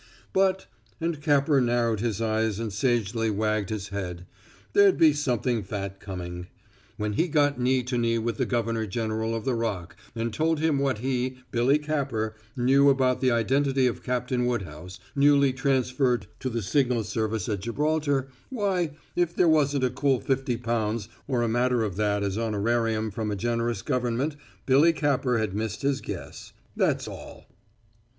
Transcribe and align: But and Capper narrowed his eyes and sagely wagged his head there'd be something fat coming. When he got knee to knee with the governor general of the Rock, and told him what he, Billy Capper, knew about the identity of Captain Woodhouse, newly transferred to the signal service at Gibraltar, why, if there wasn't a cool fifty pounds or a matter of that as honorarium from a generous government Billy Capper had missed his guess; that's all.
But 0.33 0.65
and 0.99 1.21
Capper 1.21 1.61
narrowed 1.61 1.99
his 1.99 2.19
eyes 2.23 2.57
and 2.57 2.73
sagely 2.73 3.29
wagged 3.29 3.69
his 3.69 3.89
head 3.89 4.25
there'd 4.73 4.97
be 4.97 5.13
something 5.13 5.61
fat 5.61 5.99
coming. 5.99 6.47
When 6.97 7.13
he 7.13 7.27
got 7.27 7.59
knee 7.59 7.83
to 7.83 7.99
knee 7.99 8.17
with 8.17 8.37
the 8.37 8.47
governor 8.47 8.87
general 8.87 9.35
of 9.35 9.45
the 9.45 9.53
Rock, 9.53 9.95
and 10.15 10.33
told 10.33 10.59
him 10.59 10.79
what 10.79 10.97
he, 10.97 11.37
Billy 11.51 11.77
Capper, 11.77 12.33
knew 12.57 12.89
about 12.89 13.21
the 13.21 13.29
identity 13.29 13.85
of 13.85 14.01
Captain 14.01 14.47
Woodhouse, 14.47 14.99
newly 15.15 15.53
transferred 15.53 16.25
to 16.39 16.49
the 16.49 16.63
signal 16.63 17.03
service 17.03 17.47
at 17.47 17.59
Gibraltar, 17.59 18.27
why, 18.49 18.93
if 19.15 19.35
there 19.35 19.47
wasn't 19.47 19.83
a 19.83 19.91
cool 19.91 20.19
fifty 20.19 20.57
pounds 20.57 21.09
or 21.27 21.43
a 21.43 21.47
matter 21.47 21.83
of 21.83 21.95
that 21.97 22.23
as 22.23 22.39
honorarium 22.39 23.11
from 23.11 23.29
a 23.29 23.35
generous 23.35 23.83
government 23.83 24.35
Billy 24.65 24.93
Capper 24.93 25.37
had 25.37 25.53
missed 25.53 25.83
his 25.83 26.01
guess; 26.01 26.53
that's 26.75 27.07
all. 27.07 27.45